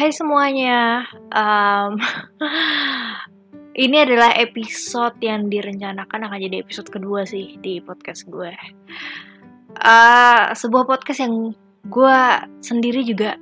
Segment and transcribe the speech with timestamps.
[0.00, 2.00] Hai semuanya, um,
[3.84, 8.48] ini adalah episode yang direncanakan akan jadi episode kedua sih di podcast gue.
[9.76, 11.52] Uh, sebuah podcast yang
[11.92, 12.20] gue
[12.64, 13.36] sendiri juga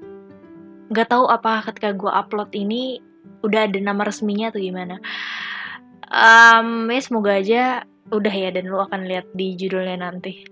[0.91, 2.99] nggak tahu apa ketika gue upload ini
[3.47, 4.99] udah ada nama resminya atau gimana.
[6.11, 10.43] Um, ya semoga aja udah ya dan lu akan lihat di judulnya nanti.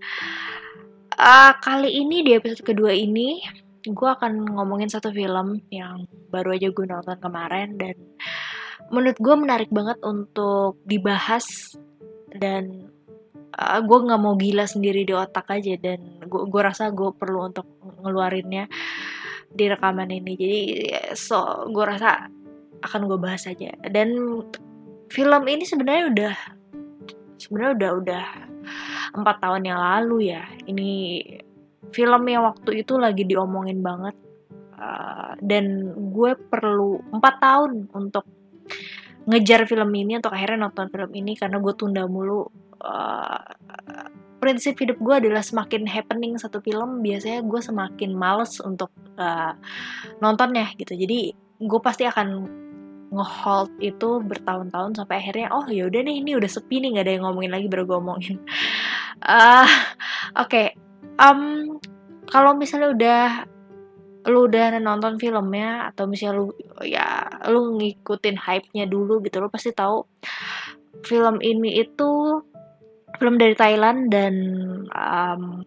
[1.18, 6.68] Uh, kali ini di episode kedua ini gue akan ngomongin satu film yang baru aja
[6.74, 7.94] gue nonton kemarin dan
[8.90, 11.74] menurut gue menarik banget untuk dibahas
[12.34, 12.90] dan
[13.56, 17.50] uh, gue nggak mau gila sendiri di otak aja dan gue gue rasa gue perlu
[17.50, 17.66] untuk
[18.02, 18.68] ngeluarinnya
[19.50, 20.32] di rekaman ini.
[20.36, 20.60] Jadi
[21.16, 22.28] so gue rasa
[22.84, 23.72] akan gue bahas aja.
[23.88, 24.42] Dan
[25.08, 26.34] film ini sebenarnya udah
[27.40, 28.24] sebenarnya udah udah
[29.16, 30.44] empat tahun yang lalu ya.
[30.68, 30.90] Ini
[31.96, 34.12] film yang waktu itu lagi diomongin banget.
[34.76, 38.28] Uh, dan gue perlu empat tahun untuk
[39.24, 42.44] ngejar film ini untuk akhirnya nonton film ini karena gue tunda mulu.
[42.76, 43.40] Uh,
[44.36, 49.56] prinsip hidup gue adalah semakin happening satu film biasanya gue semakin males untuk uh,
[50.20, 50.92] nontonnya gitu.
[50.92, 52.44] Jadi gue pasti akan
[53.10, 57.12] ngehold itu bertahun-tahun sampai akhirnya oh ya udah nih ini udah sepi nih nggak ada
[57.16, 58.36] yang ngomongin lagi baru gue ngomongin
[59.24, 59.64] uh,
[60.36, 60.75] oke okay.
[61.20, 61.76] Um,
[62.28, 63.22] kalau misalnya udah
[64.26, 66.46] lu udah nonton filmnya atau misalnya lu
[66.82, 70.02] ya lu ngikutin hype-nya dulu gitu lu pasti tahu
[71.06, 72.42] film ini itu
[73.22, 74.34] film dari Thailand dan
[74.90, 75.62] um,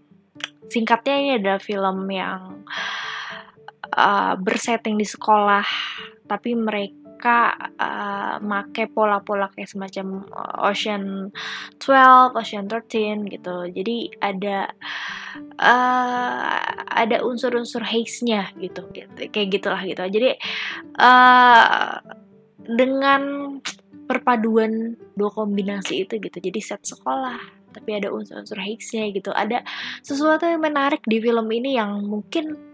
[0.67, 2.67] singkatnya ini adalah film yang
[3.95, 5.64] uh, bersetting di sekolah
[6.27, 10.23] tapi mereka mereka uh, make pola-pola kayak semacam
[10.71, 11.27] Ocean
[11.75, 13.55] 12, Ocean 13 gitu.
[13.75, 14.71] Jadi ada
[15.59, 19.11] uh, ada unsur-unsur haze-nya gitu, gitu.
[19.35, 19.99] Kayak gitulah gitu.
[19.99, 20.39] Jadi
[20.95, 21.99] uh,
[22.63, 23.21] dengan
[24.08, 26.39] perpaduan dua kombinasi itu gitu.
[26.39, 29.35] Jadi set sekolah tapi ada unsur-unsur haze-nya gitu.
[29.35, 29.67] Ada
[30.08, 32.68] sesuatu yang menarik di film ini yang mungkin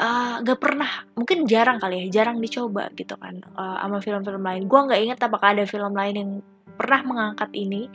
[0.00, 0.88] uh, gak pernah.
[1.16, 4.62] Mungkin jarang kali ya jarang dicoba gitu kan uh, sama film-film lain.
[4.68, 6.30] Gue nggak inget apakah ada film lain yang
[6.76, 7.88] pernah mengangkat ini.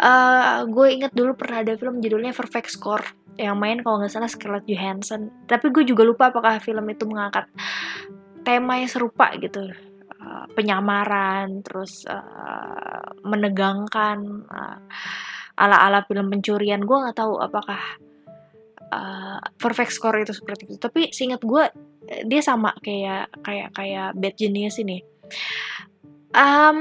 [0.00, 3.04] Uh, gue inget dulu pernah ada film judulnya Perfect Score
[3.36, 5.28] yang main kalau nggak salah Scarlett Johansson.
[5.44, 7.46] Tapi gue juga lupa apakah film itu mengangkat
[8.42, 9.68] tema yang serupa gitu.
[10.20, 14.78] Uh, penyamaran terus uh, menegangkan uh,
[15.56, 16.84] ala-ala film pencurian.
[16.84, 17.80] Gue nggak tahu apakah
[18.90, 20.76] uh, perfect score itu seperti itu.
[20.78, 21.64] Tapi seingat gue
[22.26, 25.02] dia sama kayak kayak kayak bad genius ini.
[26.30, 26.78] Um,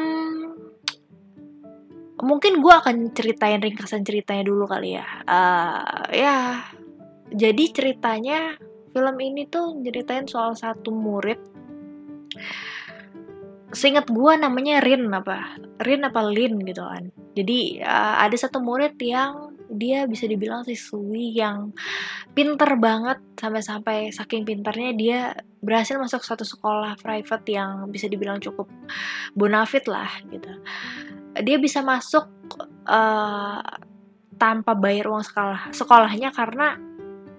[2.21, 5.07] mungkin gue akan ceritain ringkasan ceritanya dulu kali ya.
[5.25, 6.65] Uh, ya
[7.29, 8.57] jadi ceritanya
[8.89, 11.37] film ini tuh ceritain soal satu murid.
[13.69, 15.61] Seingat gue namanya Rin apa?
[15.85, 17.13] Rin apa Lin gitu kan.
[17.37, 21.71] Jadi uh, ada satu murid yang dia bisa dibilang siswi yang
[22.33, 25.19] pinter banget sampai-sampai saking pinternya dia
[25.61, 28.65] berhasil masuk satu sekolah private yang bisa dibilang cukup
[29.37, 30.49] bonafit lah gitu.
[31.39, 32.25] Dia bisa masuk
[32.89, 33.61] uh,
[34.39, 36.79] tanpa bayar uang sekolah sekolahnya karena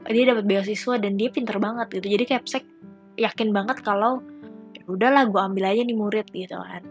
[0.06, 2.06] dia dapat beasiswa dan dia pinter banget gitu.
[2.16, 2.64] Jadi Capsek
[3.18, 4.22] yakin banget kalau
[4.72, 6.82] ya udahlah gue ambil aja nih murid gitu kan.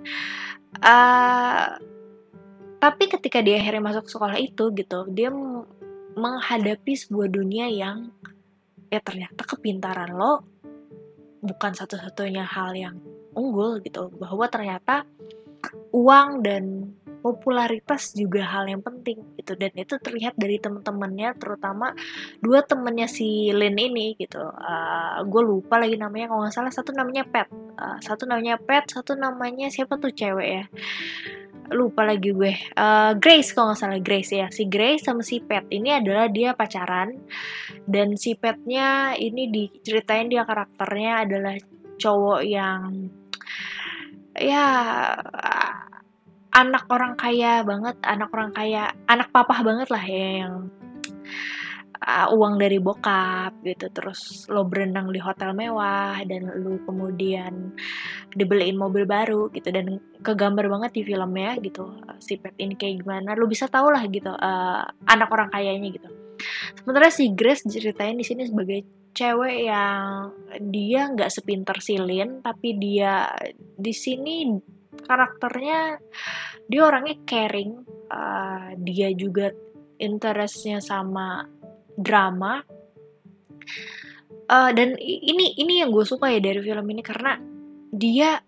[0.82, 1.68] Uh,
[2.80, 5.30] tapi ketika dia akhirnya masuk sekolah itu gitu dia
[6.16, 8.12] menghadapi sebuah dunia yang
[8.90, 10.44] ya ternyata kepintaran lo
[11.40, 12.96] bukan satu-satunya hal yang
[13.34, 14.12] unggul gitu.
[14.20, 15.08] Bahwa ternyata
[15.92, 19.56] uang dan popularitas juga hal yang penting gitu.
[19.56, 21.92] Dan itu terlihat dari temen-temennya terutama
[22.40, 24.40] dua temennya si Lin ini gitu.
[24.40, 27.48] Uh, gue lupa lagi namanya kalau nggak salah satu namanya Pet
[27.80, 30.66] uh, satu namanya Pet satu namanya siapa tuh cewek ya
[31.72, 32.54] lupa lagi gue.
[32.76, 34.02] Uh, Grace kalau nggak salah.
[34.02, 34.48] Grace ya.
[34.50, 37.14] Si Grace sama si Pet ini adalah dia pacaran.
[37.86, 41.56] Dan si Petnya ini diceritain dia karakternya adalah
[42.00, 43.12] cowok yang
[44.40, 44.66] ya
[46.56, 50.72] anak orang kaya banget anak orang kaya anak papa banget lah ya yang
[52.04, 53.92] uh, uang dari bokap gitu.
[53.92, 57.76] Terus lo berenang di hotel mewah dan lo kemudian
[58.34, 59.70] dibeliin mobil baru gitu.
[59.72, 63.36] Dan kegambar banget di filmnya gitu si Pet ini kayak gimana.
[63.36, 66.10] Lo bisa tau lah gitu uh, anak orang kayanya gitu.
[66.80, 70.32] Sementara si Grace ceritain di sini sebagai cewek yang
[70.70, 74.48] dia nggak sepinter silin tapi dia di sini
[75.04, 75.98] karakternya
[76.70, 79.50] dia orangnya caring uh, dia juga
[80.00, 81.44] interestnya sama
[82.00, 82.64] drama
[84.50, 87.36] uh, dan ini ini yang gue suka ya dari film ini karena
[87.92, 88.40] dia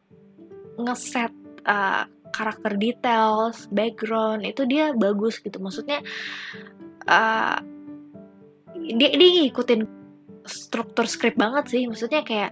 [0.79, 1.33] ngeset
[1.67, 5.59] uh, karakter details, background itu dia bagus gitu.
[5.59, 5.99] Maksudnya
[7.05, 7.59] uh,
[8.81, 10.00] dia dia ngikutin
[10.45, 11.83] struktur skrip banget sih.
[11.85, 12.51] Maksudnya kayak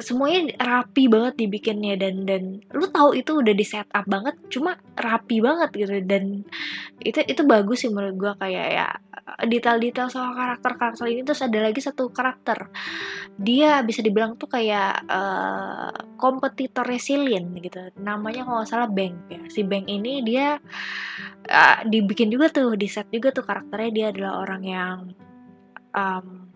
[0.00, 5.40] semuanya rapi banget dibikinnya dan dan lu tahu itu udah di setup banget cuma rapi
[5.42, 5.94] banget gitu.
[6.04, 6.44] Dan
[7.00, 8.88] itu itu bagus sih menurut gua kayak ya
[9.46, 11.22] detail-detail soal karakter-karakter ini.
[11.24, 12.68] Terus ada lagi satu karakter
[13.40, 17.88] dia bisa dibilang tuh kayak uh, kompetitor resilient gitu.
[17.96, 19.40] Namanya kalau salah Bank ya.
[19.48, 20.60] Si Bank ini dia
[21.48, 23.90] uh, dibikin juga tuh di set juga tuh karakternya.
[23.96, 24.96] Dia adalah orang yang
[25.96, 26.49] um,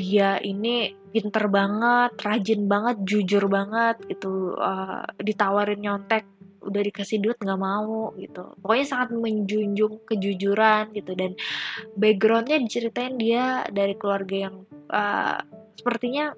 [0.00, 4.56] dia ini pinter banget, rajin banget, jujur banget gitu.
[4.56, 6.24] Uh, ditawarin nyontek,
[6.64, 8.56] udah dikasih duit nggak mau gitu.
[8.60, 11.36] Pokoknya sangat menjunjung kejujuran gitu dan
[11.96, 14.56] backgroundnya diceritain dia dari keluarga yang
[14.88, 15.40] uh,
[15.76, 16.32] sepertinya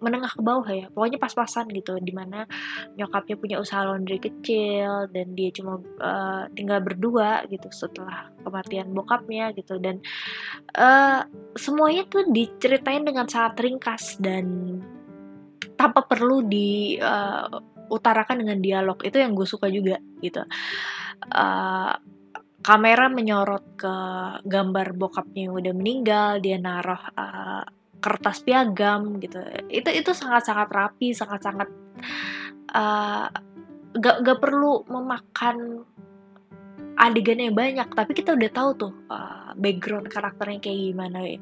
[0.00, 0.86] menengah ke bawah ya.
[0.92, 2.44] Pokoknya pas-pasan gitu di mana
[2.96, 9.52] nyokapnya punya usaha laundry kecil dan dia cuma uh, tinggal berdua gitu setelah kematian bokapnya
[9.56, 9.80] gitu.
[9.80, 10.04] Dan
[10.76, 11.24] uh,
[11.56, 14.78] semuanya tuh diceritain dengan sangat ringkas dan
[15.76, 17.48] tanpa perlu di uh,
[17.88, 18.98] utarakan dengan dialog.
[19.04, 20.44] Itu yang gue suka juga gitu.
[21.32, 21.96] Uh,
[22.66, 23.94] kamera menyorot ke
[24.42, 27.62] gambar bokapnya yang udah meninggal dia naruh uh,
[28.00, 29.40] kertas piagam gitu.
[29.68, 31.68] Itu itu sangat sangat rapi sangat sangat
[32.74, 33.28] uh,
[33.96, 35.84] gak perlu memakan
[36.96, 37.88] adegannya banyak.
[37.92, 41.18] Tapi kita udah tahu tuh uh, background karakternya kayak gimana.
[41.24, 41.38] Ya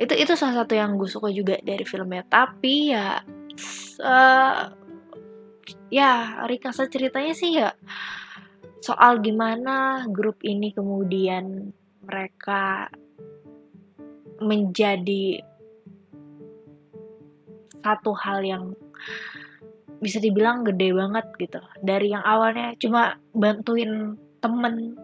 [0.00, 2.24] itu itu salah satu yang gue suka juga dari filmnya.
[2.28, 3.20] Tapi ya
[4.04, 4.56] uh,
[5.88, 7.72] ya ringkasan ceritanya sih ya
[8.78, 11.72] soal gimana grup ini kemudian
[12.04, 12.88] mereka
[14.38, 15.42] menjadi
[17.84, 18.64] satu hal yang
[19.98, 21.60] bisa dibilang gede banget gitu.
[21.82, 24.94] Dari yang awalnya cuma bantuin temen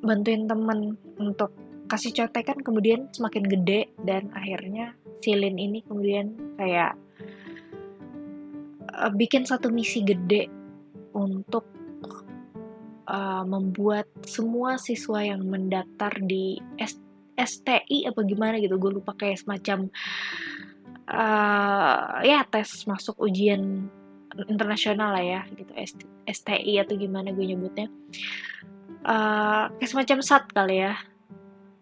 [0.00, 1.52] bantuin temen untuk
[1.90, 6.94] kasih contekan kemudian semakin gede dan akhirnya silin ini kemudian kayak
[8.94, 10.46] uh, bikin satu misi gede
[11.12, 11.66] untuk
[13.10, 16.62] uh, membuat semua siswa yang mendaftar di
[17.36, 19.90] STI apa gimana gitu gue lupa kayak semacam
[21.10, 23.90] uh, ya tes masuk ujian
[24.46, 25.72] internasional lah ya gitu.
[26.26, 27.90] STI atau gimana gue nyebutnya.
[29.02, 30.94] Uh, kayak semacam sat kali ya.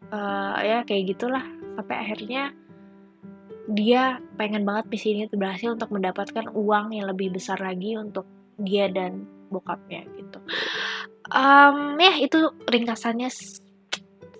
[0.08, 1.44] Uh, ya kayak gitulah.
[1.76, 2.56] Sampai akhirnya
[3.68, 8.24] dia pengen banget misi ini berhasil untuk mendapatkan uang yang lebih besar lagi untuk
[8.56, 10.40] dia dan bokapnya gitu.
[11.28, 13.28] Um, ya itu ringkasannya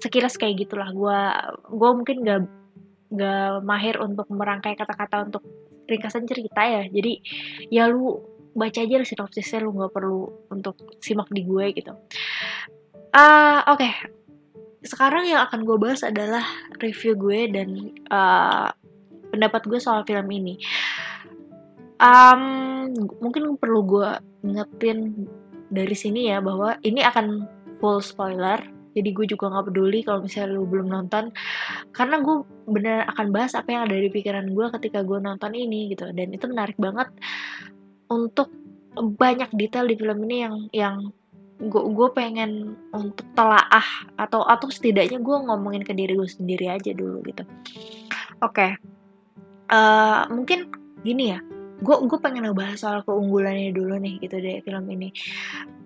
[0.01, 0.89] sekilas kayak gitulah.
[0.97, 1.21] Gue
[1.69, 2.41] gue mungkin gak
[3.09, 5.45] gak mahir untuk merangkai kata-kata untuk
[5.89, 6.83] ringkasan cerita ya.
[6.87, 7.13] Jadi
[7.73, 8.21] ya lu
[8.53, 11.93] baca aja sinopsisnya lu nggak perlu untuk simak di gue gitu.
[13.15, 13.81] Uh, oke.
[13.81, 13.93] Okay.
[14.79, 16.47] sekarang yang akan gue bahas adalah
[16.79, 18.71] review gue dan uh,
[19.35, 20.55] pendapat gue soal film ini.
[21.99, 24.11] Um, mungkin perlu gue
[24.47, 25.27] ngetin
[25.67, 27.51] dari sini ya bahwa ini akan
[27.83, 28.63] full spoiler
[28.99, 31.31] jadi gue juga nggak peduli kalau misalnya lu belum nonton.
[31.95, 32.37] Karena gue
[32.67, 36.11] bener akan bahas apa yang ada di pikiran gue ketika gue nonton ini gitu.
[36.11, 37.07] Dan itu menarik banget
[38.11, 38.51] untuk
[38.99, 40.97] banyak detail di film ini yang yang
[41.59, 46.91] gue gue pengen untuk telaah atau atau setidaknya gue ngomongin ke diri gue sendiri aja
[46.91, 47.47] dulu gitu.
[48.43, 48.55] Oke.
[48.55, 48.71] Okay.
[49.71, 50.71] uh, eh, mungkin
[51.07, 51.39] gini ya.
[51.79, 55.15] Gue gue pengen ngebahas soal keunggulannya dulu nih gitu deh film ini.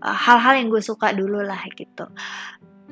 [0.01, 2.09] Eh, hal-hal uh, yang gue suka dulu lah gitu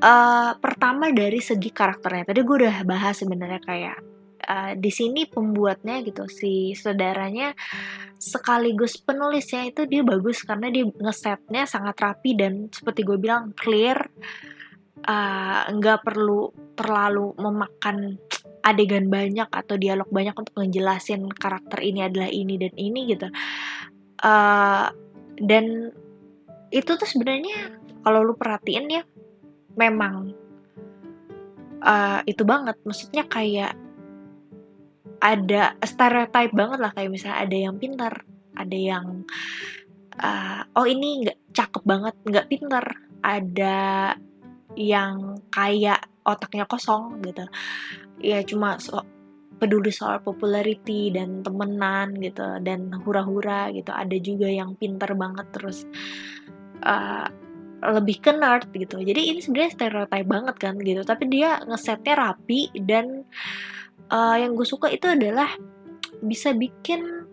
[0.00, 2.32] uh, pertama dari segi karakternya.
[2.32, 3.98] Tadi gue udah bahas sebenarnya kayak
[4.48, 7.52] uh, di sini pembuatnya gitu si saudaranya
[8.20, 13.96] sekaligus penulisnya itu dia bagus karena dia ngesetnya sangat rapi dan seperti gue bilang clear
[15.00, 18.20] eh, nggak uh, perlu terlalu memakan
[18.60, 23.32] adegan banyak atau dialog banyak untuk ngejelasin karakter ini adalah ini dan ini gitu.
[24.20, 24.92] Uh,
[25.40, 25.88] dan
[26.68, 29.02] itu tuh sebenarnya kalau lu perhatiin ya
[29.76, 30.34] memang.
[31.80, 32.76] Uh, itu banget.
[32.84, 33.72] Maksudnya kayak
[35.20, 36.92] ada stereotype banget lah.
[36.92, 38.14] Kayak misalnya ada yang pintar
[38.60, 39.24] ada yang
[40.20, 42.86] uh, oh ini nggak cakep banget nggak pintar.
[43.20, 44.16] Ada
[44.78, 47.44] yang kayak otaknya kosong gitu.
[48.20, 49.04] Ya cuma so,
[49.60, 53.92] peduli soal popularity dan temenan gitu dan hura-hura gitu.
[53.92, 55.84] Ada juga yang pintar banget terus
[56.84, 57.28] uh,
[57.80, 59.00] lebih ke nerd gitu.
[59.00, 61.00] Jadi ini sebenarnya stereotype banget kan gitu.
[61.04, 63.24] Tapi dia ngesetnya rapi dan
[64.12, 65.48] uh, yang gue suka itu adalah
[66.20, 67.24] bisa bikin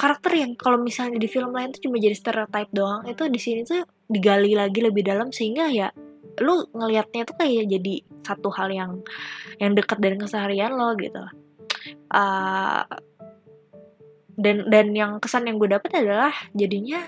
[0.00, 3.60] karakter yang kalau misalnya di film lain tuh cuma jadi stereotype doang itu di sini
[3.68, 5.92] tuh digali lagi lebih dalam sehingga ya
[6.40, 7.94] lu ngelihatnya tuh kayak jadi
[8.24, 9.04] satu hal yang
[9.60, 11.20] yang dekat dari keseharian lo gitu.
[12.08, 12.80] Uh,
[14.40, 17.04] dan dan yang kesan yang gue dapet adalah jadinya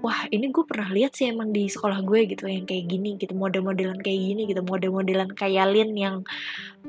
[0.00, 3.36] wah ini gue pernah lihat sih emang di sekolah gue gitu yang kayak gini gitu
[3.36, 6.16] model-modelan kayak gini gitu model-modelan kayak Lin yang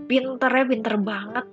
[0.07, 1.45] pinternya pinter banget.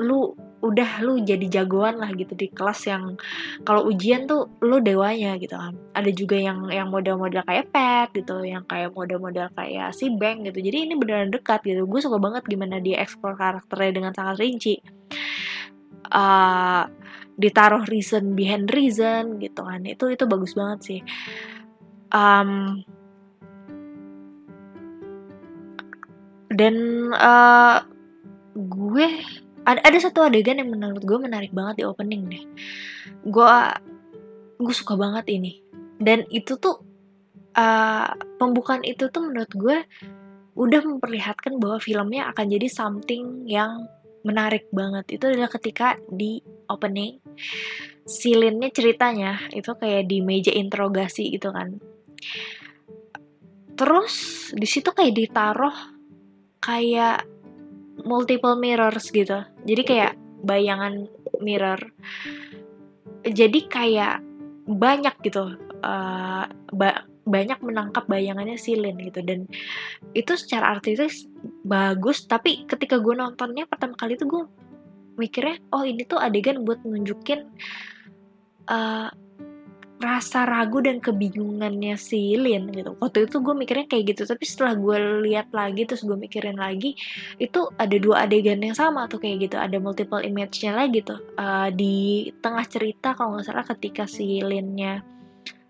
[0.00, 3.18] Lu udah lu jadi jagoan lah gitu di kelas yang
[3.66, 5.76] kalau ujian tuh lu dewanya gitu kan.
[5.92, 10.62] Ada juga yang yang model-model kayak Pet gitu yang kayak model-model kayak si Bang gitu.
[10.64, 11.84] Jadi ini beneran dekat gitu.
[11.84, 14.80] Gue suka banget gimana dia eksplor karakternya dengan sangat rinci.
[16.12, 16.84] Uh,
[17.42, 19.82] ditaruh reason behind reason gitu kan.
[19.82, 21.00] Itu itu bagus banget sih.
[22.14, 22.80] Um,
[26.52, 26.74] dan
[27.16, 27.82] uh,
[28.54, 29.06] gue
[29.66, 32.44] ada ada satu adegan yang menurut gue menarik banget di opening deh.
[33.26, 33.50] Gue
[34.62, 35.58] gue suka banget ini.
[36.02, 36.82] Dan itu tuh
[37.58, 39.76] uh, pembukaan itu tuh menurut gue
[40.52, 43.88] udah memperlihatkan bahwa filmnya akan jadi something yang
[44.22, 45.18] menarik banget.
[45.18, 47.22] Itu adalah ketika di opening
[48.02, 51.78] silinnya ceritanya itu kayak di meja interogasi gitu kan.
[53.78, 54.14] Terus
[54.54, 55.76] di situ kayak ditaruh
[56.62, 57.26] kayak
[58.06, 59.42] multiple mirrors gitu.
[59.66, 60.12] Jadi kayak
[60.42, 61.06] bayangan
[61.42, 61.78] mirror.
[63.22, 64.22] Jadi kayak
[64.66, 66.46] banyak gitu uh,
[67.22, 69.46] banyak menangkap bayangannya Silin gitu dan
[70.12, 71.30] itu secara artistik
[71.62, 74.42] bagus tapi ketika gue nontonnya pertama kali itu gue
[75.16, 77.46] mikirnya oh ini tuh adegan buat nunjukin
[78.66, 79.10] uh,
[80.02, 82.98] rasa ragu dan kebingungannya si Lin gitu.
[82.98, 84.98] Waktu itu gue mikirnya kayak gitu, tapi setelah gue
[85.30, 86.98] lihat lagi terus gue mikirin lagi,
[87.38, 91.70] itu ada dua adegan yang sama tuh kayak gitu, ada multiple image-nya lagi tuh uh,
[91.70, 95.06] di tengah cerita kalau nggak salah ketika si Linnya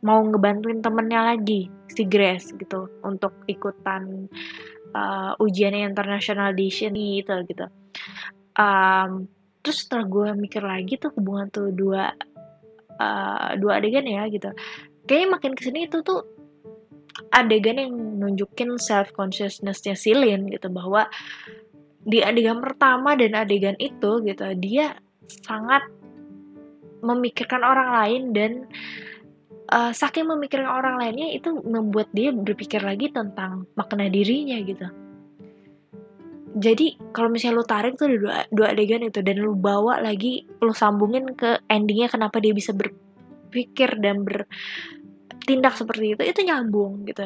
[0.02, 4.26] mau ngebantuin temennya lagi si Grace gitu untuk ikutan
[4.94, 7.66] uh, ujian international edition gitu gitu.
[8.58, 9.30] Um,
[9.62, 12.10] terus setelah gue mikir lagi tuh hubungan tuh dua
[12.98, 14.50] uh, dua adegan ya gitu
[15.06, 16.26] kayaknya makin ke sini itu tuh
[17.30, 21.06] adegan yang nunjukin self consciousnessnya Silin gitu bahwa
[22.02, 24.98] di adegan pertama dan adegan itu gitu dia
[25.46, 25.86] sangat
[27.02, 28.52] memikirkan orang lain dan
[29.72, 34.86] uh, saking memikirkan orang lainnya itu membuat dia berpikir lagi tentang makna dirinya gitu.
[36.52, 40.76] Jadi kalau misalnya lu tarik tuh dua, dua adegan itu dan lu bawa lagi lu
[40.76, 47.24] sambungin ke endingnya kenapa dia bisa berpikir dan bertindak seperti itu itu nyambung gitu.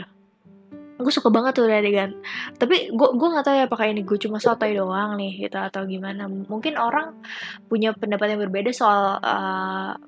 [0.96, 2.14] Gue suka banget tuh adegan.
[2.54, 5.82] Tapi gue gue nggak tahu ya apakah ini gue cuma sotoy doang nih gitu atau
[5.90, 6.30] gimana.
[6.30, 7.18] Mungkin orang
[7.66, 9.98] punya pendapat yang berbeda soal uh,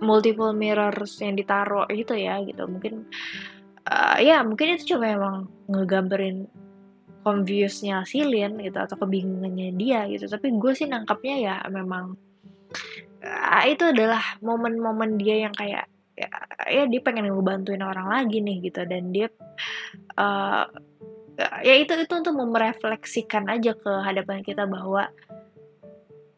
[0.00, 2.66] multiple mirrors yang ditaruh gitu ya gitu.
[2.66, 3.06] Mungkin
[3.86, 5.36] uh, ya mungkin itu cuma emang
[5.70, 6.48] ngegambarin
[7.24, 10.28] confuse-nya Silin gitu atau kebingungannya dia gitu.
[10.28, 12.16] Tapi gue sih nangkapnya ya memang
[13.24, 16.28] uh, itu adalah momen-momen dia yang kayak ya,
[16.68, 18.84] ya dia pengen ngebantuin orang lagi nih gitu.
[18.84, 19.32] Dan dia
[20.20, 20.66] uh,
[21.64, 25.10] ya itu itu untuk merefleksikan aja ke hadapan kita bahwa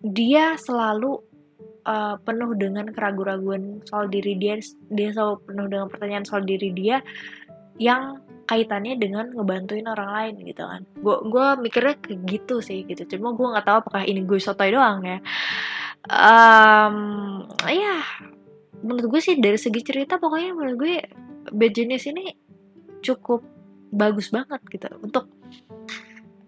[0.01, 1.21] dia selalu
[1.87, 4.59] uh, penuh dengan keraguan-raguan soal diri dia
[4.91, 7.01] dia selalu penuh dengan pertanyaan soal diri dia
[7.79, 10.83] yang kaitannya dengan ngebantuin orang lain gitu kan.
[10.99, 13.03] Gue gue mikirnya kayak gitu sih gitu.
[13.17, 15.19] Cuma gue nggak tahu apakah ini gue sotoy doang ya.
[16.07, 16.97] Um,
[17.67, 17.99] ya
[18.87, 20.95] menurut gue sih dari segi cerita pokoknya menurut gue
[21.51, 22.39] Bad Genius ini
[23.03, 23.43] cukup
[23.91, 24.87] bagus banget gitu.
[25.03, 25.27] Untuk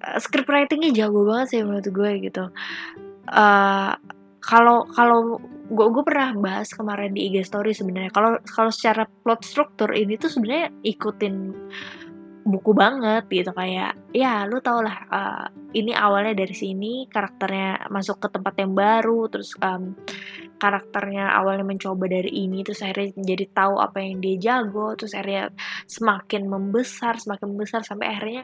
[0.07, 2.45] uh, script writingnya jago banget sih menurut gue gitu.
[3.29, 3.93] Uh,
[4.39, 8.13] kalau kalau gue gue pernah bahas kemarin di IG story sebenarnya.
[8.15, 11.35] Kalau kalau secara plot struktur ini tuh sebenarnya ikutin
[12.49, 13.53] buku banget gitu.
[13.53, 18.73] Kayak ya lu tau lah uh, ini awalnya dari sini karakternya masuk ke tempat yang
[18.73, 19.93] baru terus um,
[20.59, 25.55] karakternya awalnya mencoba dari ini terus akhirnya jadi tahu apa yang dia jago terus akhirnya
[25.87, 28.43] semakin membesar semakin membesar sampai akhirnya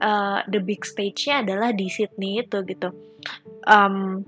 [0.00, 2.94] uh, the big stage-nya adalah di Sydney itu gitu.
[3.66, 4.24] Um,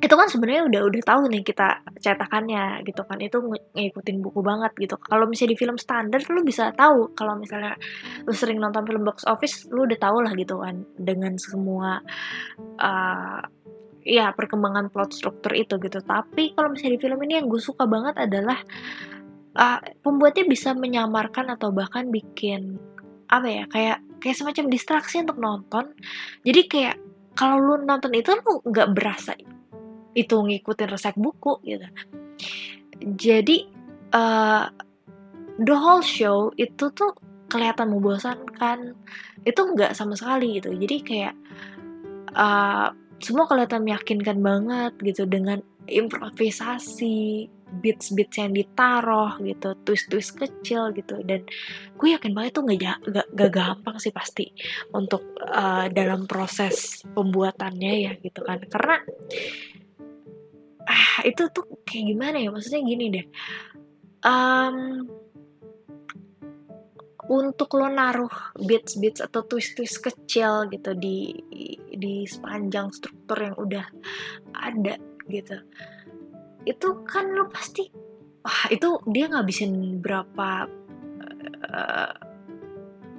[0.00, 3.20] itu kan sebenarnya udah udah tahu nih kita cetakannya gitu kan.
[3.20, 3.44] Itu
[3.76, 4.96] ngikutin buku banget gitu.
[4.96, 7.12] Kalau misalnya di film standar lu bisa tahu.
[7.12, 7.76] Kalau misalnya
[8.24, 10.88] lu sering nonton film box office lu udah tahu lah gitu kan.
[10.96, 12.00] Dengan semua
[12.80, 13.40] uh,
[14.00, 16.00] ya perkembangan plot struktur itu gitu.
[16.00, 18.56] Tapi kalau misalnya di film ini yang gue suka banget adalah
[19.60, 22.80] uh, pembuatnya bisa menyamarkan atau bahkan bikin
[23.28, 25.92] apa ya kayak kayak semacam distraksi untuk nonton.
[26.40, 26.96] Jadi kayak
[27.36, 29.36] kalau lu nonton itu lu nggak berasa
[30.20, 31.86] itu ngikutin resep buku gitu.
[33.00, 33.64] Jadi
[34.12, 34.68] uh,
[35.56, 37.16] the whole show itu tuh
[37.48, 38.94] kelihatan membosankan
[39.42, 40.76] itu nggak sama sekali gitu.
[40.76, 41.34] Jadi kayak
[42.36, 45.60] uh, semua kelihatan meyakinkan banget gitu dengan
[45.90, 51.22] improvisasi beats-beats yang ditaruh gitu twist-twist kecil gitu.
[51.22, 51.46] Dan
[51.94, 54.50] gue yakin banget tuh nggak gak, gak gampang sih pasti
[54.94, 58.58] untuk uh, dalam proses pembuatannya ya gitu kan.
[58.66, 58.98] Karena
[60.86, 62.48] ah itu tuh kayak gimana ya?
[62.52, 63.26] Maksudnya gini deh.
[64.20, 65.08] Um,
[67.30, 71.30] untuk lo naruh beats-beats atau twist-twist kecil gitu di
[71.94, 73.86] di sepanjang struktur yang udah
[74.50, 74.98] ada
[75.30, 75.62] gitu
[76.66, 77.86] itu kan lo pasti
[78.42, 80.66] wah itu dia ngabisin berapa
[81.70, 82.12] uh,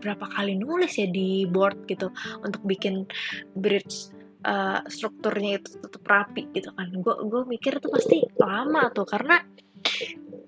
[0.01, 2.11] berapa kali nulis ya di board gitu
[2.43, 3.07] untuk bikin
[3.55, 4.11] bridge
[4.45, 6.89] uh, strukturnya itu tetap rapi gitu kan.
[6.91, 9.37] Gue gue mikir itu pasti lama tuh karena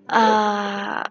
[0.09, 1.03] uh,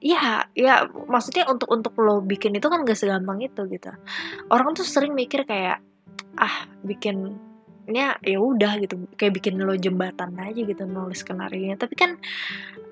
[0.00, 3.90] ya ya maksudnya untuk untuk lo bikin itu kan gak segampang itu gitu.
[4.52, 5.80] Orang tuh sering mikir kayak
[6.36, 7.45] ah bikin
[7.86, 12.18] ya ya udah gitu kayak bikin lo jembatan aja gitu nulis skenario tapi kan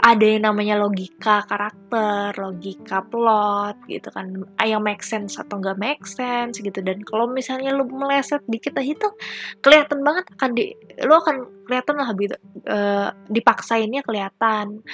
[0.04, 4.44] ada yang namanya logika karakter logika plot gitu kan.
[4.60, 6.84] Ah, yang make sense atau nggak make sense gitu.
[6.84, 9.08] Dan kalau misalnya lo meleset dikit aja itu
[9.64, 10.76] kelihatan banget akan di
[11.08, 12.36] lo akan kelihatan lah gitu.
[12.68, 14.84] Uh, dipaksainnya kelihatan.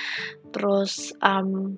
[0.54, 1.75] Terus um,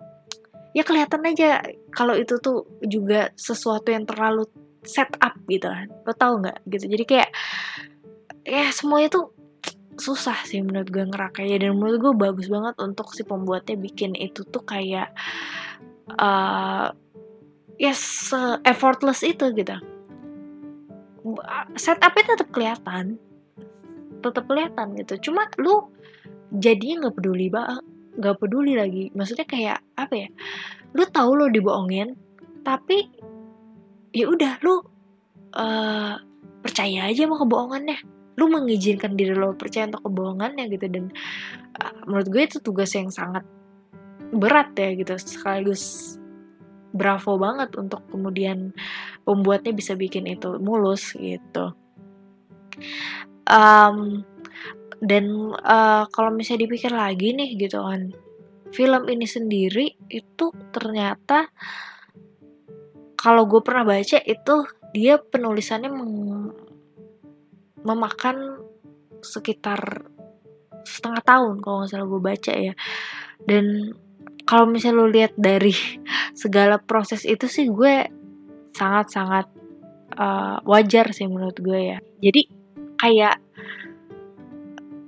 [0.77, 4.45] ya kelihatan aja kalau itu tuh juga sesuatu yang terlalu
[4.83, 6.85] set up gitu kan lo tau nggak gitu?
[6.85, 7.31] Jadi kayak
[8.43, 9.35] ya semuanya tuh
[9.97, 11.69] susah sih menurut gue ngerakainya.
[11.69, 15.13] Dan menurut gue bagus banget untuk si pembuatnya bikin itu tuh kayak
[16.17, 16.91] uh,
[17.77, 19.77] ya se effortless itu gitu.
[21.79, 23.21] Setupnya tetap kelihatan.
[24.23, 25.31] Tetap kelihatan gitu.
[25.31, 25.91] Cuma lu
[26.53, 29.09] jadinya nggak peduli banget nggak peduli lagi.
[29.15, 30.29] Maksudnya kayak apa ya
[30.93, 32.13] lu tahu lo dibohongin
[32.61, 33.09] tapi
[34.13, 34.85] ya udah lu
[35.57, 36.15] uh,
[36.61, 37.99] percaya aja sama kebohongannya
[38.39, 40.87] lu mengizinkan diri lo percaya untuk kebohongannya gitu.
[40.89, 41.05] Dan
[41.79, 43.45] uh, menurut gue itu tugas yang sangat
[44.33, 45.13] berat ya gitu.
[45.21, 46.17] Sekaligus
[46.93, 48.77] bravo banget untuk kemudian
[49.25, 51.73] pembuatnya bisa bikin itu mulus gitu.
[53.49, 54.25] Um,
[55.03, 58.15] dan uh, kalau misalnya dipikir lagi nih gitu kan
[58.73, 61.51] film ini sendiri itu ternyata
[63.19, 64.55] kalau gue pernah baca itu
[64.95, 65.91] dia penulisannya
[67.83, 68.63] memakan
[69.23, 70.07] sekitar
[70.83, 72.75] setengah tahun kalau nggak salah gue baca ya.
[73.43, 73.95] Dan
[74.43, 75.75] kalau misalnya lo lihat dari
[76.43, 78.07] segala proses itu sih gue
[78.73, 79.47] sangat-sangat
[80.17, 81.99] uh, wajar sih menurut gue ya.
[82.23, 82.43] Jadi
[82.99, 83.37] kayak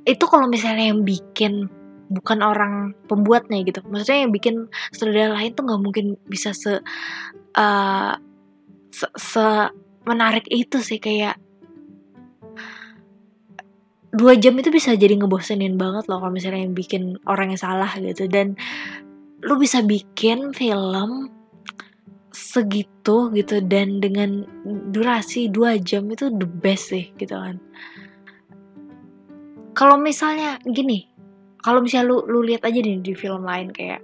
[0.04, 1.72] itu kalau misalnya yang bikin
[2.12, 3.80] bukan orang pembuatnya gitu.
[3.88, 6.78] Maksudnya yang bikin sutradara lain tuh nggak mungkin bisa se,
[7.56, 8.14] uh,
[8.92, 9.46] se se
[10.04, 11.40] menarik itu sih kayak
[14.14, 17.90] dua jam itu bisa jadi ngebosenin banget loh kalau misalnya yang bikin orang yang salah
[17.98, 18.30] gitu.
[18.30, 18.54] Dan
[19.42, 21.28] lu bisa bikin film
[22.34, 24.46] segitu gitu dan dengan
[24.90, 27.58] durasi dua jam itu the best sih gitu kan.
[29.74, 31.10] Kalau misalnya gini
[31.58, 34.02] kalau misalnya lu lu lihat aja di, di film lain kayak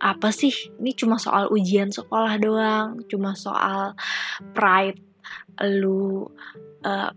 [0.00, 0.52] apa sih?
[0.80, 3.92] Ini cuma soal ujian sekolah doang cuma soal
[4.56, 5.00] pride
[5.60, 6.24] lu
[6.88, 7.10] uh,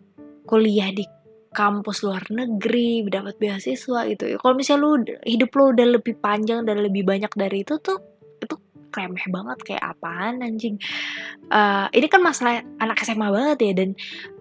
[0.43, 1.07] kuliah di
[1.53, 4.35] kampus luar negeri, dapat beasiswa gitu.
[4.41, 4.91] Kalau misalnya lu
[5.23, 8.01] hidup lu udah lebih panjang dan lebih banyak dari itu tuh
[8.41, 8.55] itu
[8.93, 10.81] remeh banget kayak apaan anjing.
[11.47, 13.89] Uh, ini kan masalah anak SMA banget ya dan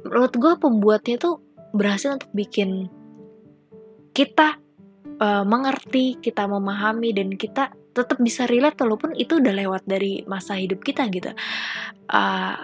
[0.05, 1.41] menurut gue pembuatnya tuh
[1.73, 2.89] berhasil untuk bikin
[4.13, 4.61] kita
[5.21, 10.57] uh, mengerti, kita memahami dan kita tetap bisa relate walaupun itu udah lewat dari masa
[10.57, 11.33] hidup kita gitu.
[12.09, 12.57] Uh,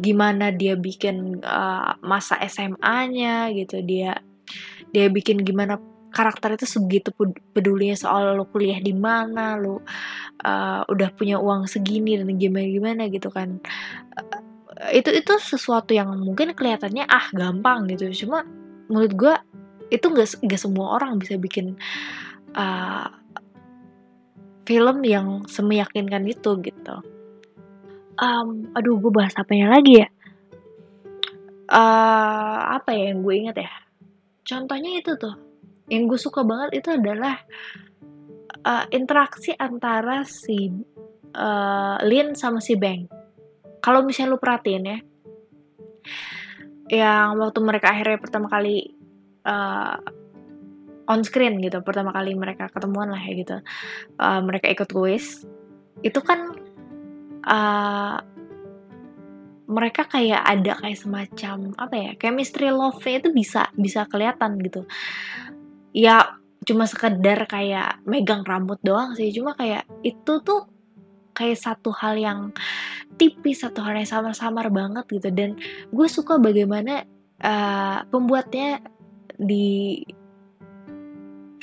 [0.00, 3.80] gimana dia bikin uh, masa SMA-nya gitu.
[3.84, 4.18] Dia
[4.94, 5.80] dia bikin gimana
[6.14, 7.10] karakter itu segitu
[7.50, 9.82] pedulinya soal lo kuliah di mana lo
[10.46, 13.58] uh, udah punya uang segini dan gimana gimana gitu kan.
[14.14, 14.40] Uh,
[14.94, 18.26] itu itu sesuatu yang mungkin kelihatannya ah gampang gitu.
[18.26, 18.46] Cuma
[18.86, 19.34] menurut gue
[19.92, 21.76] itu gak, gak semua orang bisa bikin
[22.56, 23.08] uh,
[24.64, 27.13] film yang semeyakinkan itu gitu
[28.18, 30.08] um, aduh gue bahas apanya lagi ya?
[31.64, 33.72] Uh, apa ya yang gue inget ya?
[34.44, 35.34] Contohnya itu tuh
[35.88, 37.36] yang gue suka banget itu adalah
[38.64, 40.72] uh, interaksi antara si
[41.36, 43.04] uh, Lin sama si Bang
[43.84, 44.98] kalau misalnya lu perhatiin ya
[46.88, 48.96] yang waktu mereka akhirnya pertama kali
[49.44, 49.96] uh,
[51.04, 53.56] on screen gitu pertama kali mereka ketemuan lah ya gitu
[54.20, 55.44] uh, mereka ikut kuis
[56.00, 56.63] itu kan
[57.46, 58.18] uh,
[59.64, 64.84] mereka kayak ada kayak semacam apa ya chemistry love-nya itu bisa bisa kelihatan gitu.
[65.96, 69.32] Ya cuma sekedar kayak megang rambut doang sih.
[69.32, 70.68] Cuma kayak itu tuh
[71.32, 72.40] kayak satu hal yang
[73.16, 75.28] tipis satu hal yang samar-samar banget gitu.
[75.32, 75.56] Dan
[75.88, 77.04] gue suka bagaimana
[77.40, 78.84] uh, pembuatnya
[79.40, 80.04] di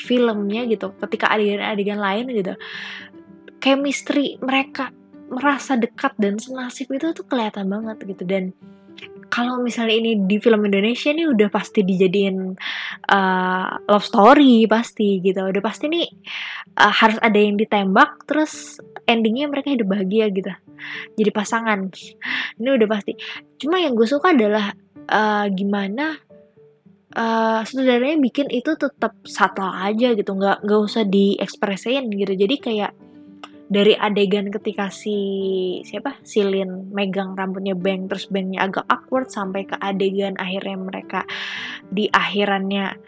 [0.01, 0.97] filmnya gitu.
[0.97, 2.53] Ketika adegan-adegan lain gitu.
[3.61, 4.89] Chemistry mereka
[5.31, 8.23] merasa dekat dan senasib itu tuh kelihatan banget gitu.
[8.27, 8.51] Dan
[9.31, 12.51] kalau misalnya ini di film Indonesia nih udah pasti dijadiin
[13.07, 15.39] uh, love story pasti gitu.
[15.39, 16.05] Udah pasti nih
[16.75, 20.51] uh, harus ada yang ditembak terus endingnya mereka hidup bahagia gitu.
[21.15, 21.87] Jadi pasangan.
[22.59, 23.15] Ini udah pasti.
[23.55, 24.75] Cuma yang gue suka adalah
[25.07, 26.19] uh, gimana
[27.15, 30.35] uh, saudaranya bikin itu tetap satu aja gitu.
[30.35, 32.35] Nggak nggak usah diekspresin gitu.
[32.35, 32.91] Jadi kayak
[33.71, 35.15] dari adegan ketika si
[35.87, 36.19] siapa?
[36.27, 41.23] Silin megang rambutnya Bang terus Bangnya agak awkward sampai ke adegan akhirnya mereka
[41.87, 42.99] di akhirannya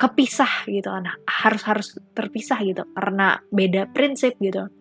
[0.00, 0.88] kepisah gitu.
[0.88, 4.72] Nah harus harus terpisah gitu karena beda prinsip gitu.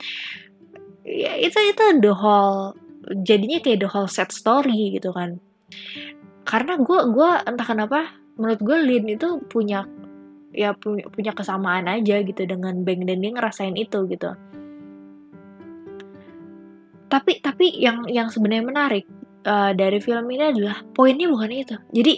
[1.04, 2.72] Ya itu itu the whole
[3.28, 5.44] jadinya kayak the whole set story gitu kan.
[6.48, 8.08] Karena gue gue entah kenapa
[8.40, 9.84] menurut gue Lin itu punya
[10.56, 14.32] ya punya kesamaan aja gitu dengan Bang dan dia ngerasain itu gitu
[17.12, 19.06] tapi tapi yang yang sebenarnya menarik
[19.44, 21.76] uh, dari film ini adalah poinnya bukan itu.
[21.92, 22.16] Jadi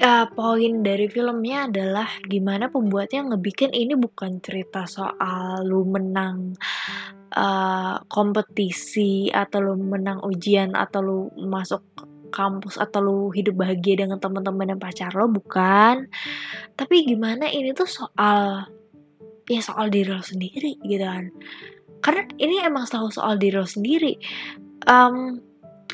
[0.00, 6.56] uh, poin dari filmnya adalah gimana pembuatnya ngebikin ini bukan cerita soal lu menang
[7.36, 11.84] uh, kompetisi atau lu menang ujian atau lu masuk
[12.32, 16.08] kampus atau lu hidup bahagia dengan teman-teman dan pacar lo bukan.
[16.72, 18.72] Tapi gimana ini tuh soal
[19.44, 21.28] ya soal diri lo sendiri gitu kan
[22.02, 24.18] karena ini emang selalu soal diri lo sendiri.
[24.90, 25.38] Um,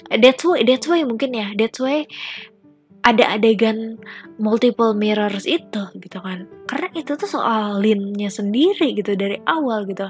[0.08, 2.08] that's why that's why mungkin ya that's why
[3.04, 4.00] ada adegan
[4.40, 6.48] multiple mirrors itu gitu kan.
[6.64, 10.08] Karena itu tuh soal Linnya sendiri gitu dari awal gitu.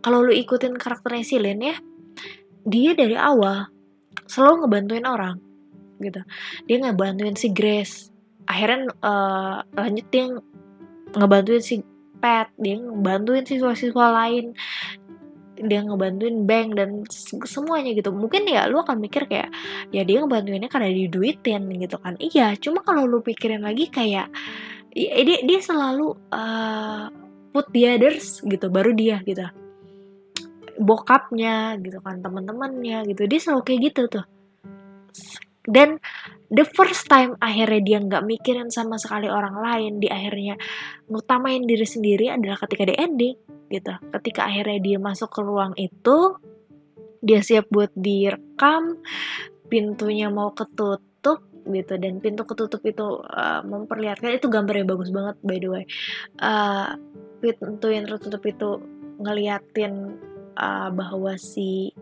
[0.00, 1.76] Kalau lu ikutin karakternya si Lin ya
[2.64, 3.68] dia dari awal
[4.30, 5.36] selalu ngebantuin orang
[6.00, 6.22] gitu.
[6.64, 8.08] Dia ngebantuin si Grace.
[8.46, 10.24] Akhirnya uh, lanjut dia
[11.14, 11.82] ngebantuin si
[12.20, 14.52] Pat dia ngebantuin siswa-siswa lain
[15.66, 17.04] dia ngebantuin bank dan
[17.44, 18.12] semuanya gitu.
[18.12, 19.52] Mungkin ya lu akan mikir kayak
[19.92, 22.16] ya dia ngebantuinnya karena diduitin gitu kan.
[22.16, 24.32] Iya cuma kalau lu pikirin lagi kayak
[24.94, 27.12] ya, dia dia selalu uh,
[27.52, 29.44] put the others gitu baru dia gitu.
[30.80, 33.28] Bokapnya gitu kan teman-temannya gitu.
[33.28, 34.24] Dia selalu kayak gitu tuh.
[35.68, 36.00] Dan
[36.50, 40.58] the first time akhirnya dia nggak mikirin sama sekali orang lain di akhirnya
[41.06, 43.36] ngutamain diri sendiri adalah ketika di ending
[43.70, 43.94] gitu.
[44.10, 46.36] Ketika akhirnya dia masuk ke ruang itu
[47.22, 48.98] dia siap buat direkam
[49.70, 51.94] pintunya mau ketutup gitu.
[52.02, 55.84] Dan pintu ketutup itu uh, memperlihatkan itu gambarnya bagus banget by the way.
[56.42, 56.98] Uh,
[57.38, 58.82] pintu yang tertutup itu
[59.22, 60.18] ngeliatin
[60.58, 61.94] uh, bahwa si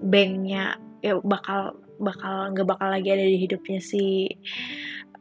[0.00, 4.26] banknya ya bakal bakal nggak bakal lagi ada di hidupnya si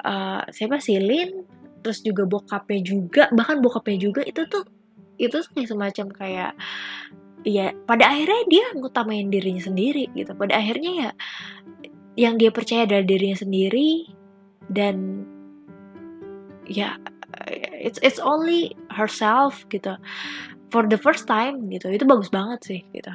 [0.08, 1.46] uh, siapa si Lin.
[1.80, 4.68] Terus juga bokapnya juga bahkan bokapnya juga itu tuh
[5.20, 6.52] itu kayak semacam kayak
[7.48, 10.32] ya pada akhirnya dia ngutamain dirinya sendiri gitu.
[10.36, 11.10] Pada akhirnya ya
[12.20, 14.12] yang dia percaya adalah dirinya sendiri
[14.68, 15.24] dan
[16.68, 17.00] ya
[17.80, 19.96] it's it's only herself gitu.
[20.70, 21.88] For the first time gitu.
[21.92, 23.12] Itu bagus banget sih gitu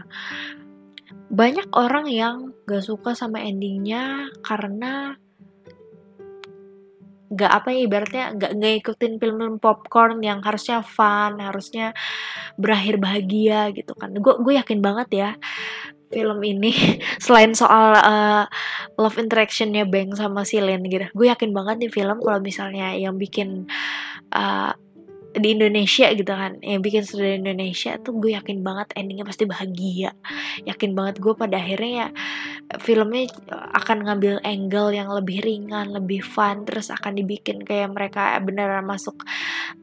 [1.34, 2.36] banyak orang yang
[2.68, 5.18] gak suka sama endingnya karena
[7.34, 11.90] gak apa ya ibaratnya gak, gak ikutin film-film popcorn yang harusnya fun harusnya
[12.54, 14.14] berakhir bahagia gitu kan.
[14.14, 15.30] Gue gue yakin banget ya
[16.14, 16.70] film ini
[17.24, 18.46] selain soal uh,
[18.94, 23.66] love interactionnya Bang sama Silen gitu gue yakin banget nih film kalau misalnya yang bikin
[24.30, 24.70] uh,
[25.34, 26.62] di Indonesia gitu kan.
[26.62, 30.14] Yang bikin sudah Indonesia tuh gue yakin banget endingnya pasti bahagia.
[30.62, 32.08] Yakin banget gue pada akhirnya ya
[32.80, 33.28] filmnya
[33.76, 39.20] akan ngambil angle yang lebih ringan lebih fun terus akan dibikin kayak mereka beneran masuk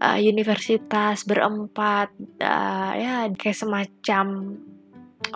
[0.02, 2.10] uh, universitas berempat
[2.42, 4.58] uh, ya kayak semacam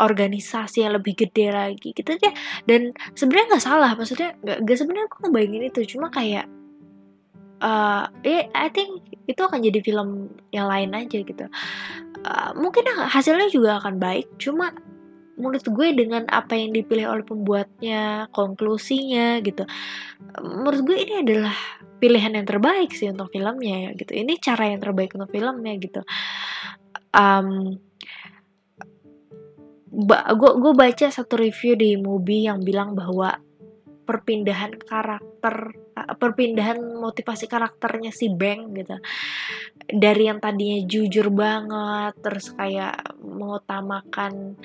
[0.02, 2.34] organisasi yang lebih gede lagi gitu aja.
[2.66, 6.50] Dan sebenarnya nggak salah maksudnya nggak sebenarnya aku ngebayangin itu cuma kayak
[7.62, 11.46] uh, ya I think itu akan jadi film yang lain aja gitu.
[12.26, 14.74] Uh, mungkin hasilnya juga akan baik cuma
[15.36, 19.68] menurut gue dengan apa yang dipilih oleh pembuatnya konklusinya gitu
[20.40, 21.52] menurut gue ini adalah
[22.00, 24.12] pilihan yang terbaik sih untuk filmnya ya gitu.
[24.14, 26.02] Ini cara yang terbaik untuk filmnya gitu.
[27.16, 27.80] Um,
[30.36, 33.40] gue baca satu review di movie yang bilang bahwa
[34.06, 35.74] perpindahan karakter
[36.22, 39.02] perpindahan motivasi karakternya si Bang gitu.
[39.86, 44.56] Dari yang tadinya jujur banget terus kayak mengutamakan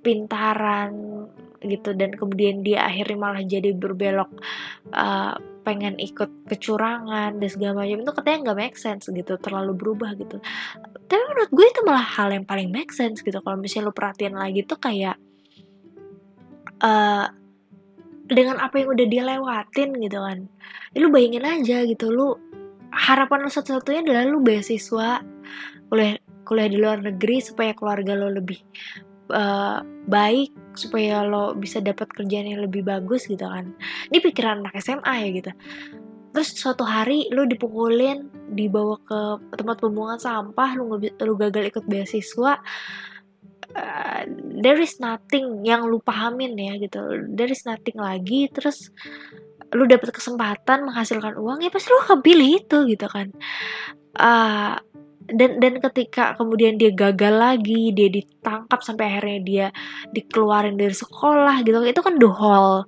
[0.00, 0.92] pintaran
[1.60, 4.32] gitu dan kemudian dia akhirnya malah jadi berbelok
[4.96, 8.00] uh, pengen ikut kecurangan dan segala macam.
[8.00, 10.40] Itu katanya nggak make sense gitu terlalu berubah gitu.
[11.04, 13.44] Tapi menurut gue itu malah hal yang paling make sense gitu.
[13.44, 15.20] Kalau misalnya lo perhatiin lagi tuh kayak
[16.80, 17.26] uh,
[18.30, 20.38] dengan apa yang udah dia lewatin gitu kan.
[20.94, 22.38] Ya, lu bayangin aja gitu lu
[22.90, 25.22] harapan lo satu-satunya adalah lu beasiswa
[25.90, 28.58] kuliah kuliah di luar negeri supaya keluarga lo lebih
[29.30, 33.74] uh, baik supaya lo bisa dapat kerjaan yang lebih bagus gitu kan.
[34.10, 35.52] Ini pikiran anak SMA ya gitu.
[36.30, 39.20] Terus suatu hari lo dipukulin dibawa ke
[39.58, 42.62] tempat pembuangan sampah lo, lu gagal ikut beasiswa
[43.76, 44.22] uh,
[44.60, 47.00] there is nothing yang lu pahamin ya gitu.
[47.30, 48.90] There is nothing lagi terus
[49.70, 53.30] lu dapat kesempatan menghasilkan uang ya pasti lu akan pilih itu gitu kan.
[54.18, 54.74] Uh,
[55.30, 59.66] dan dan ketika kemudian dia gagal lagi dia ditangkap sampai akhirnya dia
[60.10, 61.78] dikeluarin dari sekolah gitu.
[61.86, 62.82] Itu kan whole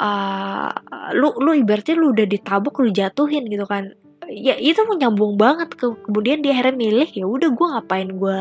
[0.00, 0.70] uh,
[1.14, 3.94] lu lu ibaratnya lu udah ditabuk lu jatuhin gitu kan
[4.30, 8.38] ya itu menyambung banget ke kemudian dia akhirnya milih ya udah gue ngapain gue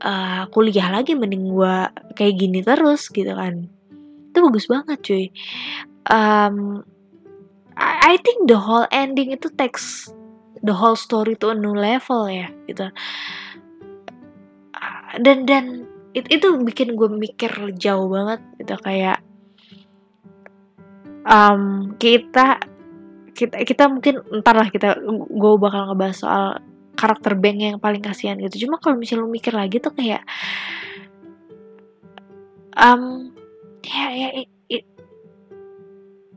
[0.00, 1.76] uh, kuliah lagi mending gue
[2.16, 3.68] kayak gini terus gitu kan.
[4.30, 5.26] Itu bagus banget cuy.
[6.08, 6.86] Um,
[7.76, 10.08] I, I think the whole ending itu takes
[10.60, 12.88] the whole story to a new level ya gitu.
[15.20, 19.18] Dan dan it, itu bikin gue mikir jauh banget gitu kayak
[21.26, 22.62] um, kita
[23.34, 26.44] kita kita mungkin ntar lah kita gue bakal ngebahas soal
[26.94, 28.68] karakter Bang yang paling kasihan gitu.
[28.68, 30.20] Cuma kalau misalnya lu mikir lagi tuh kayak
[32.76, 33.32] um,
[33.80, 34.84] ya ya it, it,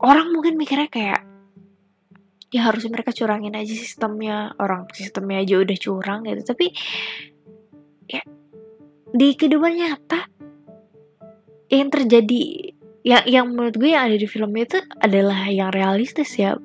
[0.00, 1.20] orang mungkin mikirnya kayak
[2.54, 6.42] ya harusnya mereka curangin aja sistemnya orang sistemnya aja udah curang gitu.
[6.42, 6.66] Tapi
[8.08, 8.22] ya
[9.14, 10.20] di kehidupan nyata
[11.70, 12.73] yang terjadi
[13.04, 16.56] yang yang menurut gue yang ada di film itu adalah yang realistis ya.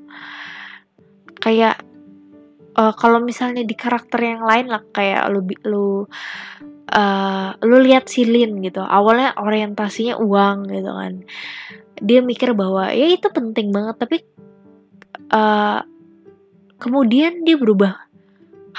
[1.40, 1.84] Kayak
[2.80, 5.88] uh, kalau misalnya di karakter yang lain lah kayak lu lu
[6.96, 11.14] uh, lu lihat silin gitu awalnya orientasinya uang gitu kan.
[12.00, 14.18] Dia mikir bahwa ya itu penting banget tapi
[15.36, 15.84] uh,
[16.80, 18.08] kemudian dia berubah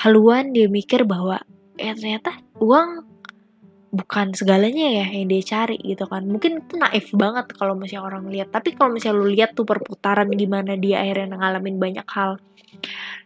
[0.00, 1.44] haluan dia mikir bahwa
[1.76, 3.09] ya ternyata uang
[3.90, 6.22] bukan segalanya ya yang dia cari gitu kan.
[6.22, 8.54] Mungkin itu naif banget kalau misalnya orang lihat.
[8.54, 12.38] Tapi kalau misalnya lu lihat tuh perputaran gimana dia akhirnya ngalamin banyak hal.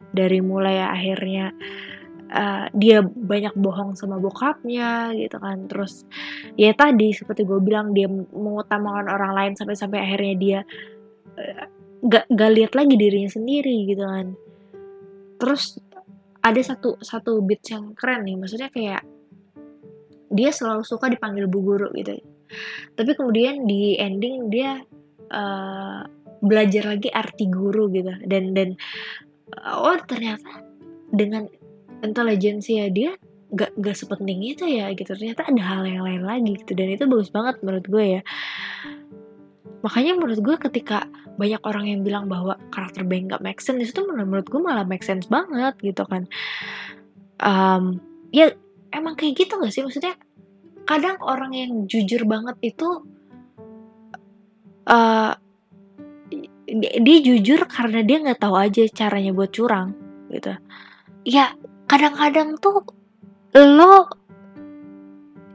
[0.08, 1.52] Dari mulai akhirnya
[2.32, 5.68] uh, dia banyak bohong sama bokapnya gitu kan.
[5.68, 6.08] Terus
[6.56, 10.60] ya tadi seperti gue bilang dia mengutamakan orang lain sampai-sampai akhirnya dia
[11.36, 11.64] uh,
[12.08, 14.32] gak gak lihat lagi dirinya sendiri gitu kan.
[15.36, 15.76] Terus
[16.40, 18.40] ada satu satu beat yang keren nih.
[18.40, 19.13] Maksudnya kayak
[20.34, 22.18] dia selalu suka dipanggil bu guru gitu.
[22.98, 24.82] Tapi kemudian di ending dia
[25.30, 26.02] uh,
[26.42, 28.10] belajar lagi arti guru gitu.
[28.26, 28.74] Dan dan
[29.54, 30.66] uh, oh ternyata
[31.14, 31.46] dengan
[32.02, 33.14] intelijensia dia
[33.54, 35.14] gak gak sepenting itu ya gitu.
[35.14, 36.74] Ternyata ada hal yang lain lagi gitu.
[36.74, 38.22] Dan itu bagus banget menurut gue ya.
[39.86, 44.00] Makanya menurut gue ketika banyak orang yang bilang bahwa karakter Bang gak make sense itu
[44.02, 46.26] menurut gue malah make sense banget gitu kan.
[47.42, 47.98] Um,
[48.34, 48.54] ya
[48.94, 49.82] emang kayak gitu gak sih?
[49.82, 50.18] Maksudnya
[50.84, 53.04] kadang orang yang jujur banget itu
[54.88, 55.32] uh,
[57.00, 59.92] dia, jujur karena dia nggak tahu aja caranya buat curang
[60.32, 60.56] gitu.
[61.24, 61.56] Ya
[61.88, 62.84] kadang-kadang tuh
[63.54, 64.08] lo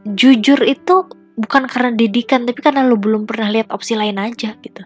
[0.06, 0.96] jujur itu
[1.39, 4.84] bukan karena didikan tapi karena lo belum pernah lihat opsi lain aja gitu.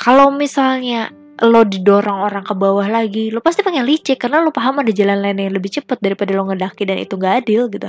[0.00, 4.84] Kalau misalnya lo didorong orang ke bawah lagi lo pasti pengen licik karena lo paham
[4.84, 7.88] ada jalan lain yang lebih cepat daripada lo ngedaki dan itu gak adil gitu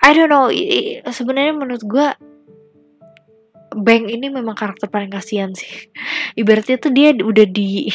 [0.00, 0.48] I don't know.
[1.12, 2.08] Sebenarnya menurut gue
[3.70, 5.70] Bang ini memang karakter paling kasihan sih.
[6.40, 7.86] Ibaratnya tuh dia udah di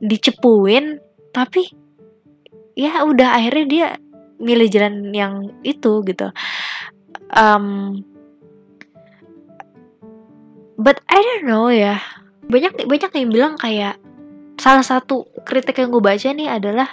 [0.00, 1.00] dicepuin
[1.34, 1.68] tapi
[2.72, 3.86] ya udah akhirnya dia
[4.40, 6.32] milih jalan yang itu gitu.
[7.34, 8.00] Um,
[10.80, 12.00] but I don't know ya.
[12.48, 14.00] Banyak banyak yang bilang kayak
[14.56, 16.88] salah satu kritik yang gue baca nih adalah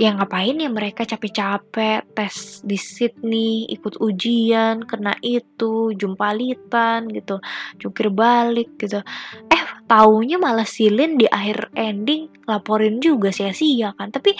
[0.00, 7.36] yang ngapain ya mereka capek-capek tes di Sydney ikut ujian kena itu jumpalitan gitu
[7.76, 9.04] jungkir balik gitu.
[9.52, 14.08] Eh taunya malah silin di akhir ending laporin juga sia-sia kan.
[14.08, 14.32] Tapi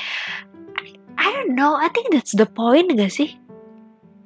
[1.20, 3.36] I don't know I think that's the point gak sih?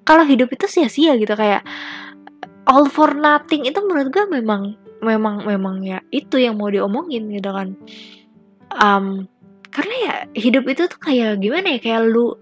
[0.07, 1.67] Kalau hidup itu sia-sia gitu kayak
[2.71, 3.67] all for nothing.
[3.67, 7.75] Itu menurut gue memang memang memang ya itu yang mau diomongin gitu kan.
[8.71, 9.27] Um,
[9.75, 12.39] karena ya hidup itu tuh kayak gimana ya kayak lu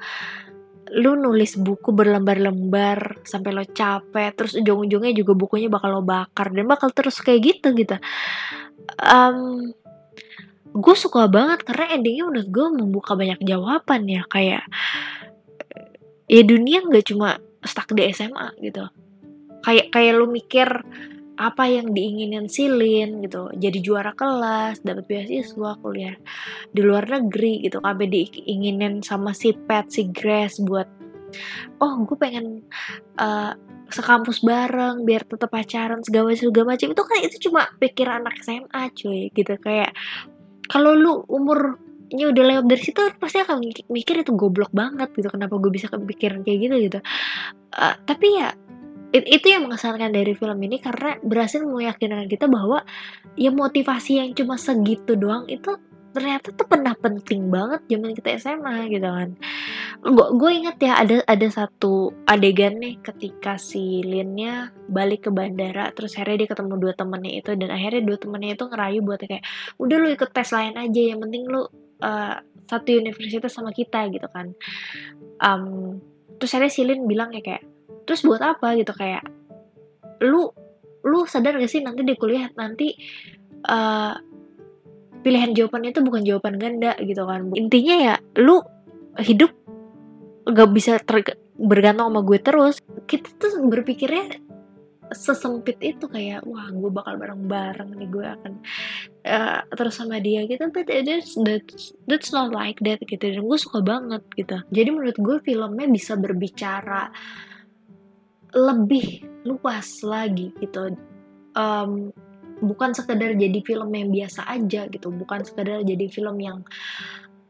[0.93, 6.69] lu nulis buku berlembar-lembar sampai lo capek terus ujung-ujungnya juga bukunya bakal lo bakar dan
[6.69, 7.97] bakal terus kayak gitu gitu.
[9.01, 9.73] Um,
[10.77, 14.69] gue suka banget karena endingnya menurut gue membuka banyak jawaban ya kayak
[16.29, 18.85] ya dunia nggak cuma stuck di SMA gitu.
[19.65, 20.69] Kayak kayak lu mikir
[21.41, 26.17] apa yang diinginin Silin gitu jadi juara kelas dapat beasiswa kuliah
[26.69, 30.87] di luar negeri gitu apa diinginin sama si Pat si Grace buat
[31.81, 32.61] oh gue pengen
[33.17, 33.57] uh,
[33.93, 38.35] sekampus bareng biar tetap pacaran segala macam segala macam itu kan itu cuma pikir anak
[38.41, 39.55] SMA cuy gitu.
[39.61, 39.93] Kayak
[40.67, 43.61] kalau lu umurnya udah lewat dari situ pasti akan
[43.93, 46.99] mikir itu goblok banget gitu kenapa gue bisa kepikiran kayak gitu gitu.
[47.77, 48.57] Uh, tapi ya
[49.13, 52.81] It, itu yang mengesankan dari film ini karena berhasil meyakinkan kita bahwa
[53.37, 55.77] ya motivasi yang cuma segitu doang itu
[56.13, 59.37] ternyata tuh pernah penting banget zaman kita SMA gitu kan.
[60.37, 66.17] Gue inget ya ada ada satu adegan nih ketika si Linnya balik ke bandara terus
[66.17, 69.45] akhirnya dia ketemu dua temennya itu dan akhirnya dua temennya itu ngerayu buat kayak
[69.81, 71.65] udah lu ikut tes lain aja yang penting lu
[72.05, 72.37] uh,
[72.69, 74.53] satu universitas sama kita gitu kan.
[75.41, 75.97] Um,
[76.37, 77.65] terus akhirnya si Lin bilang ya kayak
[78.05, 79.25] terus buat apa gitu kayak
[80.23, 80.51] lu
[81.03, 82.95] lu sadar gak sih nanti di kuliah nanti
[83.67, 84.15] uh,
[85.23, 87.51] pilihan jawabannya itu bukan jawaban ganda gitu kan.
[87.55, 88.63] Intinya ya lu
[89.19, 89.55] hidup
[90.47, 91.23] gak bisa ter
[91.59, 92.83] bergantung sama gue terus.
[93.07, 94.39] Kita tuh berpikirnya
[95.13, 98.53] sesempit itu kayak wah gue bakal bareng-bareng nih gue akan
[99.29, 100.71] uh, terus sama dia gitu.
[100.75, 104.59] But that's, that's that's not like that gitu dan gue suka banget gitu.
[104.71, 107.11] Jadi menurut gue filmnya bisa berbicara
[108.53, 110.95] lebih luas lagi gitu.
[111.53, 112.13] Um,
[112.63, 116.63] bukan sekedar jadi film yang biasa aja gitu bukan sekedar jadi film yang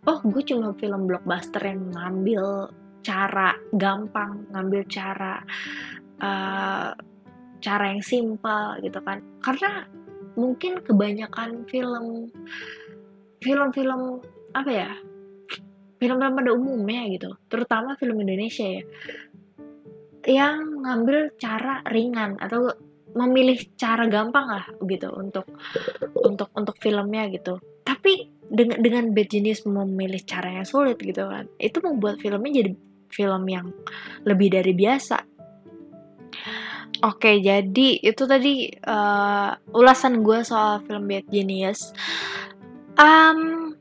[0.08, 2.72] oh gue cuma film blockbuster yang ngambil
[3.04, 5.44] cara gampang ngambil cara
[6.22, 6.96] uh,
[7.62, 9.22] cara yang simpel gitu kan.
[9.38, 9.86] Karena
[10.34, 12.32] mungkin kebanyakan film
[13.42, 14.22] film-film
[14.54, 14.90] apa ya
[16.00, 18.82] film-film pada umumnya gitu terutama film Indonesia ya
[20.26, 22.70] yang ngambil cara ringan atau
[23.12, 25.44] memilih cara gampang lah gitu untuk
[26.16, 27.60] untuk untuk filmnya gitu.
[27.84, 32.72] Tapi dengan dengan Bad Genius memilih cara yang sulit gitu kan itu membuat filmnya jadi
[33.08, 33.66] film yang
[34.28, 35.18] lebih dari biasa.
[37.02, 41.96] Oke jadi itu tadi uh, ulasan gue soal film Bad Genius.
[42.92, 43.72] Um,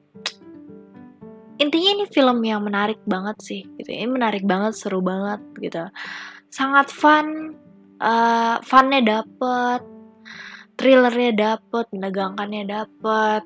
[1.62, 3.89] intinya ini film yang menarik banget sih gitu.
[3.89, 5.86] Ini menarik banget seru banget gitu.
[6.50, 7.56] Sangat fun
[8.02, 9.82] uh, funnya dapet
[10.76, 13.43] thrillernya dapet menegangkannya dapet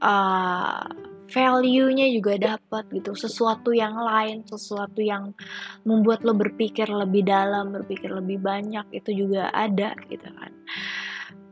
[0.00, 0.88] uh,
[1.28, 3.12] value-nya juga dapat gitu.
[3.12, 5.36] Sesuatu yang lain sesuatu yang
[5.84, 10.52] membuat lo berpikir lebih dalam berpikir lebih banyak itu juga ada gitu kan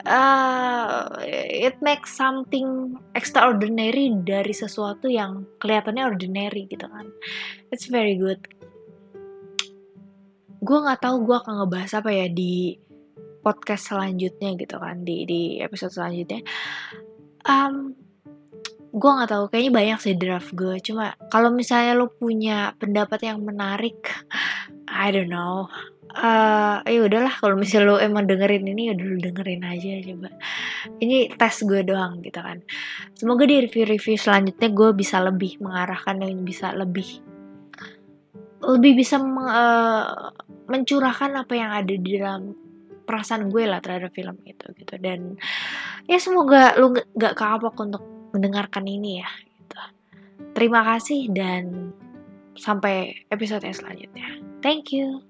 [0.06, 1.06] uh,
[1.46, 7.06] it makes something extraordinary dari sesuatu yang kelihatannya ordinary gitu kan.
[7.70, 8.42] It's very good.
[10.62, 12.78] Gue nggak tahu gue akan ngebahas apa ya di
[13.42, 16.46] podcast selanjutnya gitu kan di di episode selanjutnya.
[17.42, 17.98] Um,
[18.92, 23.40] gue nggak tahu kayaknya banyak sih draft gue cuma kalau misalnya lo punya pendapat yang
[23.40, 24.04] menarik
[24.92, 25.72] I don't know.
[26.12, 30.28] Uh, ya udahlah kalau misalnya lo emang dengerin ini ya dulu dengerin aja coba.
[31.00, 32.60] Ini tes gue doang gitu kan.
[33.16, 37.24] Semoga di review-review selanjutnya gue bisa lebih mengarahkan dan bisa lebih
[38.62, 40.30] lebih bisa uh,
[40.68, 42.54] mencurahkan apa yang ada di dalam
[43.02, 44.94] perasaan gue lah terhadap film itu gitu.
[45.00, 45.40] Dan
[46.06, 49.80] ya semoga lu gak kapok untuk mendengarkan ini ya gitu.
[50.56, 51.92] terima kasih dan
[52.56, 55.22] sampai episode selanjutnya thank you